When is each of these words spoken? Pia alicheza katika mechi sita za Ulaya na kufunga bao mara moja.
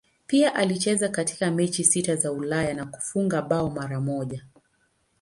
Pia 0.27 0.55
alicheza 0.55 1.09
katika 1.09 1.51
mechi 1.51 1.83
sita 1.83 2.15
za 2.15 2.31
Ulaya 2.31 2.73
na 2.73 2.85
kufunga 2.85 3.41
bao 3.41 3.69
mara 3.69 3.99
moja. 3.99 4.45